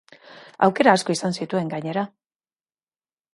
Aukera 0.67 0.95
asko 0.99 1.15
izan 1.17 1.37
zituen, 1.41 1.69
gainera. 1.75 2.07